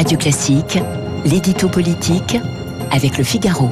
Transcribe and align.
Radio 0.00 0.16
Classique, 0.16 0.78
l'édito 1.26 1.68
politique 1.68 2.38
avec 2.90 3.18
le 3.18 3.22
Figaro. 3.22 3.68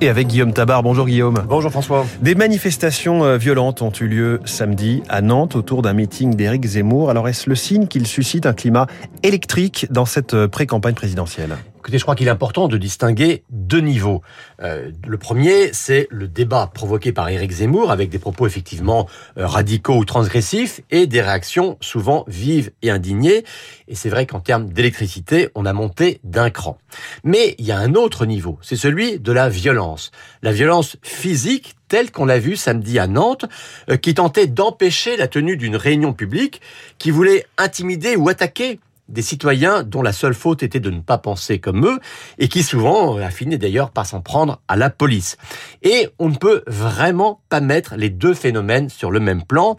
Et 0.00 0.08
avec 0.08 0.28
Guillaume 0.28 0.54
Tabar. 0.54 0.82
Bonjour 0.82 1.04
Guillaume. 1.04 1.44
Bonjour 1.46 1.70
François. 1.70 2.06
Des 2.22 2.34
manifestations 2.34 3.24
euh, 3.24 3.36
violentes 3.36 3.82
ont 3.82 3.92
eu 4.00 4.06
lieu 4.06 4.40
samedi 4.46 5.02
à 5.10 5.20
Nantes 5.20 5.54
autour 5.54 5.82
d'un 5.82 5.92
meeting 5.92 6.34
d'Éric 6.34 6.64
Zemmour. 6.64 7.10
Alors 7.10 7.28
est-ce 7.28 7.50
le 7.50 7.56
signe 7.56 7.88
qu'il 7.88 8.06
suscite 8.06 8.46
un 8.46 8.54
climat 8.54 8.86
électrique 9.22 9.86
dans 9.90 10.06
cette 10.06 10.32
euh, 10.32 10.48
pré-campagne 10.48 10.94
présidentielle? 10.94 11.58
Écoutez, 11.84 11.98
je 11.98 12.04
crois 12.04 12.14
qu'il 12.14 12.28
est 12.28 12.30
important 12.30 12.66
de 12.66 12.78
distinguer 12.78 13.44
deux 13.50 13.82
niveaux. 13.82 14.22
Euh, 14.62 14.90
le 15.06 15.18
premier, 15.18 15.68
c'est 15.74 16.08
le 16.10 16.28
débat 16.28 16.70
provoqué 16.72 17.12
par 17.12 17.28
Éric 17.28 17.50
Zemmour 17.50 17.90
avec 17.90 18.08
des 18.08 18.18
propos 18.18 18.46
effectivement 18.46 19.06
euh, 19.36 19.46
radicaux 19.46 19.98
ou 19.98 20.06
transgressifs 20.06 20.80
et 20.90 21.06
des 21.06 21.20
réactions 21.20 21.76
souvent 21.82 22.24
vives 22.26 22.70
et 22.80 22.90
indignées. 22.90 23.44
Et 23.86 23.94
c'est 23.96 24.08
vrai 24.08 24.24
qu'en 24.24 24.40
termes 24.40 24.70
d'électricité, 24.70 25.50
on 25.54 25.66
a 25.66 25.74
monté 25.74 26.20
d'un 26.24 26.48
cran. 26.48 26.78
Mais 27.22 27.54
il 27.58 27.66
y 27.66 27.72
a 27.72 27.76
un 27.76 27.92
autre 27.92 28.24
niveau, 28.24 28.58
c'est 28.62 28.76
celui 28.76 29.18
de 29.18 29.32
la 29.32 29.50
violence. 29.50 30.10
La 30.40 30.52
violence 30.52 30.96
physique 31.02 31.74
telle 31.88 32.10
qu'on 32.10 32.24
l'a 32.24 32.38
vu 32.38 32.56
samedi 32.56 32.98
à 32.98 33.06
Nantes, 33.06 33.44
euh, 33.90 33.98
qui 33.98 34.14
tentait 34.14 34.46
d'empêcher 34.46 35.18
la 35.18 35.28
tenue 35.28 35.58
d'une 35.58 35.76
réunion 35.76 36.14
publique, 36.14 36.62
qui 36.96 37.10
voulait 37.10 37.44
intimider 37.58 38.16
ou 38.16 38.30
attaquer 38.30 38.80
des 39.08 39.22
citoyens 39.22 39.82
dont 39.82 40.02
la 40.02 40.12
seule 40.12 40.34
faute 40.34 40.62
était 40.62 40.80
de 40.80 40.90
ne 40.90 41.00
pas 41.00 41.18
penser 41.18 41.58
comme 41.58 41.86
eux 41.86 41.98
et 42.38 42.48
qui 42.48 42.62
souvent 42.62 43.16
a 43.16 43.30
fini 43.30 43.58
d'ailleurs 43.58 43.90
par 43.90 44.06
s'en 44.06 44.20
prendre 44.20 44.60
à 44.68 44.76
la 44.76 44.90
police. 44.90 45.36
Et 45.82 46.08
on 46.18 46.28
ne 46.28 46.36
peut 46.36 46.62
vraiment 46.66 47.40
pas 47.48 47.60
mettre 47.60 47.96
les 47.96 48.10
deux 48.10 48.34
phénomènes 48.34 48.88
sur 48.88 49.10
le 49.10 49.20
même 49.20 49.44
plan. 49.44 49.76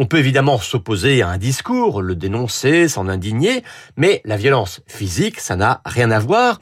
On 0.00 0.06
peut 0.06 0.18
évidemment 0.18 0.58
s'opposer 0.58 1.22
à 1.22 1.28
un 1.28 1.38
discours, 1.38 2.02
le 2.02 2.14
dénoncer, 2.14 2.86
s'en 2.86 3.08
indigner, 3.08 3.64
mais 3.96 4.22
la 4.24 4.36
violence 4.36 4.80
physique, 4.86 5.40
ça 5.40 5.56
n'a 5.56 5.82
rien 5.84 6.12
à 6.12 6.20
voir. 6.20 6.60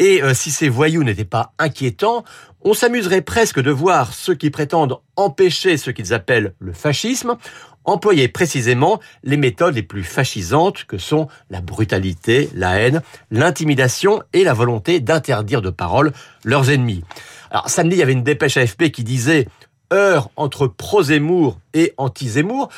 Et 0.00 0.20
euh, 0.20 0.34
si 0.34 0.50
ces 0.50 0.68
voyous 0.68 1.04
n'étaient 1.04 1.24
pas 1.24 1.54
inquiétants, 1.60 2.24
on 2.62 2.74
s'amuserait 2.74 3.22
presque 3.22 3.60
de 3.60 3.70
voir 3.70 4.12
ceux 4.12 4.34
qui 4.34 4.50
prétendent 4.50 4.98
empêcher 5.14 5.76
ce 5.76 5.92
qu'ils 5.92 6.12
appellent 6.12 6.54
le 6.58 6.72
fascisme 6.72 7.36
employer 7.84 8.28
précisément 8.28 9.00
les 9.24 9.36
méthodes 9.36 9.74
les 9.74 9.82
plus 9.82 10.04
fascisantes 10.04 10.84
que 10.84 10.98
sont 10.98 11.28
la 11.50 11.60
brutalité, 11.60 12.48
la 12.54 12.78
haine, 12.78 13.02
l'intimidation 13.30 14.22
et 14.32 14.44
la 14.44 14.52
volonté 14.52 15.00
d'interdire 15.00 15.62
de 15.62 15.70
parole 15.70 16.12
leurs 16.44 16.70
ennemis. 16.70 17.02
Alors 17.50 17.68
samedi, 17.68 17.96
il 17.96 17.98
y 17.98 18.02
avait 18.02 18.12
une 18.12 18.22
dépêche 18.22 18.56
AFP 18.56 18.90
qui 18.90 19.04
disait 19.04 19.48
heure 19.92 20.30
entre 20.36 20.66
pro-Zemmour 20.66 21.58
et 21.74 21.94
anti-Zemmour, 21.96 22.68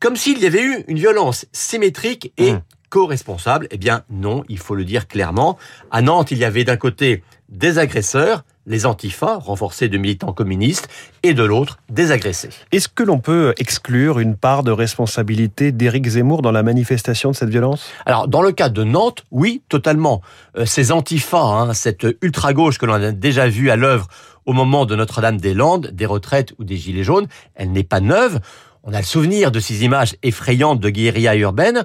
comme 0.00 0.16
s'il 0.16 0.38
y 0.38 0.46
avait 0.46 0.62
eu 0.62 0.84
une 0.88 0.98
violence 0.98 1.46
symétrique 1.52 2.32
et 2.36 2.52
mmh. 2.52 2.62
co-responsable. 2.90 3.68
Eh 3.70 3.78
bien 3.78 4.02
non, 4.10 4.44
il 4.48 4.58
faut 4.58 4.74
le 4.74 4.84
dire 4.84 5.06
clairement. 5.06 5.56
À 5.90 6.02
Nantes, 6.02 6.30
il 6.30 6.38
y 6.38 6.44
avait 6.44 6.64
d'un 6.64 6.76
côté 6.76 7.22
des 7.48 7.78
agresseurs, 7.78 8.44
les 8.66 8.86
antifas, 8.86 9.36
renforcés 9.36 9.88
de 9.88 9.98
militants 9.98 10.32
communistes, 10.32 10.88
et 11.22 11.34
de 11.34 11.42
l'autre, 11.42 11.78
des 11.90 12.10
agressés. 12.10 12.48
Est-ce 12.72 12.88
que 12.88 13.02
l'on 13.02 13.18
peut 13.18 13.54
exclure 13.58 14.18
une 14.18 14.36
part 14.36 14.62
de 14.62 14.70
responsabilité 14.70 15.70
d'Éric 15.70 16.06
Zemmour 16.06 16.42
dans 16.42 16.50
la 16.50 16.62
manifestation 16.62 17.30
de 17.30 17.36
cette 17.36 17.50
violence? 17.50 17.86
Alors, 18.06 18.26
dans 18.26 18.42
le 18.42 18.52
cas 18.52 18.70
de 18.70 18.82
Nantes, 18.82 19.24
oui, 19.30 19.62
totalement. 19.68 20.22
Euh, 20.56 20.64
ces 20.64 20.92
antifas, 20.92 21.38
hein, 21.38 21.74
cette 21.74 22.06
ultra-gauche 22.22 22.78
que 22.78 22.86
l'on 22.86 22.94
a 22.94 23.12
déjà 23.12 23.48
vue 23.48 23.70
à 23.70 23.76
l'œuvre 23.76 24.08
au 24.46 24.52
moment 24.52 24.86
de 24.86 24.96
Notre-Dame-des-Landes, 24.96 25.90
des 25.92 26.06
retraites 26.06 26.54
ou 26.58 26.64
des 26.64 26.76
Gilets 26.76 27.04
jaunes, 27.04 27.26
elle 27.54 27.72
n'est 27.72 27.84
pas 27.84 28.00
neuve. 28.00 28.40
On 28.82 28.92
a 28.92 28.98
le 28.98 29.04
souvenir 29.04 29.50
de 29.50 29.60
ces 29.60 29.84
images 29.84 30.16
effrayantes 30.22 30.80
de 30.80 30.90
guérilla 30.90 31.34
urbaine. 31.36 31.84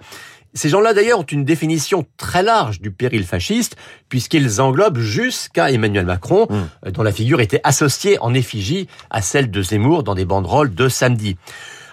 Ces 0.53 0.69
gens-là, 0.69 0.93
d'ailleurs, 0.93 1.19
ont 1.19 1.23
une 1.23 1.45
définition 1.45 2.05
très 2.17 2.41
large 2.41 2.81
du 2.81 2.91
péril 2.91 3.23
fasciste, 3.23 3.75
puisqu'ils 4.09 4.61
englobent 4.61 4.97
jusqu'à 4.97 5.71
Emmanuel 5.71 6.05
Macron, 6.05 6.47
mmh. 6.49 6.55
euh, 6.87 6.91
dont 6.91 7.03
la 7.03 7.11
figure 7.11 7.39
était 7.39 7.61
associée 7.63 8.17
en 8.19 8.33
effigie 8.33 8.87
à 9.11 9.21
celle 9.21 9.51
de 9.51 9.61
Zemmour 9.61 10.03
dans 10.03 10.15
des 10.15 10.25
banderoles 10.25 10.73
de 10.73 10.89
samedi. 10.89 11.37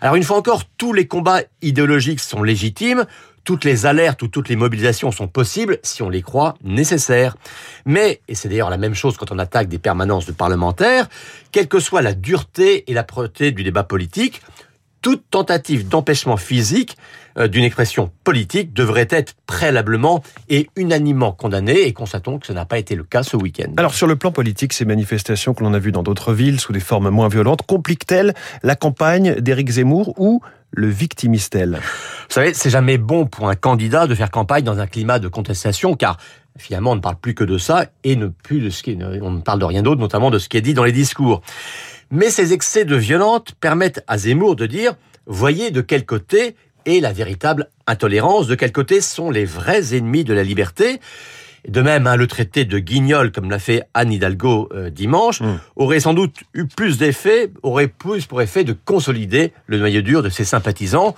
Alors, 0.00 0.16
une 0.16 0.22
fois 0.22 0.38
encore, 0.38 0.62
tous 0.78 0.92
les 0.92 1.06
combats 1.06 1.42
idéologiques 1.62 2.20
sont 2.20 2.42
légitimes, 2.42 3.04
toutes 3.46 3.64
les 3.64 3.86
alertes 3.86 4.20
ou 4.22 4.28
toutes 4.28 4.48
les 4.48 4.56
mobilisations 4.56 5.12
sont 5.12 5.28
possibles 5.28 5.78
si 5.82 6.02
on 6.02 6.10
les 6.10 6.20
croit 6.20 6.56
nécessaires. 6.64 7.36
Mais, 7.86 8.20
et 8.26 8.34
c'est 8.34 8.48
d'ailleurs 8.48 8.70
la 8.70 8.76
même 8.76 8.94
chose 8.94 9.16
quand 9.16 9.30
on 9.30 9.38
attaque 9.38 9.68
des 9.68 9.78
permanences 9.78 10.26
de 10.26 10.32
parlementaires, 10.32 11.08
quelle 11.52 11.68
que 11.68 11.78
soit 11.78 12.02
la 12.02 12.12
dureté 12.12 12.90
et 12.90 12.92
la 12.92 13.04
propreté 13.04 13.52
du 13.52 13.62
débat 13.62 13.84
politique, 13.84 14.42
toute 15.06 15.30
tentative 15.30 15.86
d'empêchement 15.86 16.36
physique 16.36 16.96
euh, 17.38 17.46
d'une 17.46 17.62
expression 17.62 18.10
politique 18.24 18.72
devrait 18.72 19.06
être 19.08 19.34
préalablement 19.46 20.20
et 20.48 20.68
unanimement 20.74 21.30
condamnée 21.30 21.82
et 21.82 21.92
constatons 21.92 22.40
que 22.40 22.46
ce 22.48 22.52
n'a 22.52 22.64
pas 22.64 22.76
été 22.76 22.96
le 22.96 23.04
cas 23.04 23.22
ce 23.22 23.36
week-end. 23.36 23.70
Alors 23.76 23.94
sur 23.94 24.08
le 24.08 24.16
plan 24.16 24.32
politique, 24.32 24.72
ces 24.72 24.84
manifestations 24.84 25.54
que 25.54 25.62
l'on 25.62 25.74
a 25.74 25.78
vues 25.78 25.92
dans 25.92 26.02
d'autres 26.02 26.32
villes 26.32 26.58
sous 26.58 26.72
des 26.72 26.80
formes 26.80 27.08
moins 27.10 27.28
violentes 27.28 27.62
compliquent-elles 27.62 28.34
la 28.64 28.74
campagne 28.74 29.36
d'Éric 29.36 29.70
Zemmour 29.70 30.12
ou 30.18 30.40
le 30.72 30.88
victimistel 30.88 31.78
Vous 32.28 32.34
savez, 32.34 32.52
c'est 32.52 32.70
jamais 32.70 32.98
bon 32.98 33.26
pour 33.26 33.48
un 33.48 33.54
candidat 33.54 34.08
de 34.08 34.14
faire 34.16 34.32
campagne 34.32 34.64
dans 34.64 34.80
un 34.80 34.88
climat 34.88 35.20
de 35.20 35.28
contestation 35.28 35.94
car 35.94 36.16
finalement 36.58 36.90
on 36.90 36.96
ne 36.96 37.00
parle 37.00 37.16
plus 37.16 37.36
que 37.36 37.44
de 37.44 37.58
ça 37.58 37.86
et 38.02 38.16
ne 38.16 38.26
plus 38.26 38.58
de 38.58 38.70
ce 38.70 38.82
qui, 38.82 38.98
on 39.00 39.30
ne 39.30 39.40
parle 39.40 39.60
de 39.60 39.66
rien 39.66 39.82
d'autre, 39.84 40.00
notamment 40.00 40.32
de 40.32 40.40
ce 40.40 40.48
qui 40.48 40.56
est 40.56 40.62
dit 40.62 40.74
dans 40.74 40.82
les 40.82 40.90
discours. 40.90 41.42
Mais 42.10 42.30
ces 42.30 42.52
excès 42.52 42.84
de 42.84 42.96
violence 42.96 43.42
permettent 43.60 44.04
à 44.06 44.18
Zemmour 44.18 44.56
de 44.56 44.66
dire 44.66 44.94
voyez 45.26 45.70
de 45.70 45.80
quel 45.80 46.04
côté 46.04 46.56
est 46.86 47.00
la 47.00 47.12
véritable 47.12 47.68
intolérance, 47.86 48.46
de 48.46 48.54
quel 48.54 48.72
côté 48.72 49.00
sont 49.00 49.30
les 49.30 49.44
vrais 49.44 49.94
ennemis 49.94 50.24
de 50.24 50.32
la 50.32 50.44
liberté. 50.44 51.00
De 51.68 51.82
même, 51.82 52.06
hein, 52.06 52.14
le 52.14 52.28
traité 52.28 52.64
de 52.64 52.78
Guignol, 52.78 53.32
comme 53.32 53.50
l'a 53.50 53.58
fait 53.58 53.82
Anne 53.92 54.12
Hidalgo 54.12 54.68
euh, 54.72 54.88
dimanche, 54.88 55.40
hmm. 55.40 55.58
aurait 55.74 55.98
sans 55.98 56.14
doute 56.14 56.36
eu 56.54 56.66
plus 56.66 56.96
d'effet, 56.96 57.50
aurait 57.64 57.88
plus 57.88 58.26
pour 58.26 58.40
effet 58.40 58.62
de 58.62 58.72
consolider 58.72 59.52
le 59.66 59.78
noyau 59.78 60.00
dur 60.00 60.22
de 60.22 60.28
ses 60.28 60.44
sympathisants. 60.44 61.16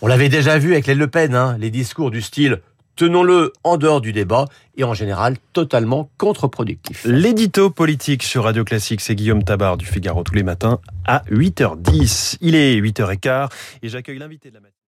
On 0.00 0.06
l'avait 0.06 0.28
déjà 0.28 0.58
vu 0.58 0.72
avec 0.72 0.86
les 0.86 0.94
Le 0.94 1.08
Pen, 1.08 1.34
hein, 1.34 1.56
les 1.58 1.70
discours 1.70 2.12
du 2.12 2.22
style 2.22 2.60
tenons-le 2.96 3.52
en 3.64 3.76
dehors 3.76 4.00
du 4.00 4.12
débat 4.12 4.46
et 4.76 4.84
en 4.84 4.94
général 4.94 5.36
totalement 5.52 6.10
contre-productif. 6.18 7.04
L'édito 7.04 7.70
politique 7.70 8.22
sur 8.22 8.44
Radio 8.44 8.64
Classique, 8.64 9.00
c'est 9.00 9.14
Guillaume 9.14 9.44
Tabar 9.44 9.76
du 9.76 9.86
Figaro 9.86 10.22
tous 10.22 10.34
les 10.34 10.42
matins 10.42 10.80
à 11.04 11.22
8h10. 11.30 12.38
Il 12.40 12.54
est 12.54 12.80
8h15 12.80 13.48
et 13.82 13.88
j'accueille 13.88 14.18
l'invité 14.18 14.50
de 14.50 14.54
la 14.54 14.60
matinée. 14.60 14.78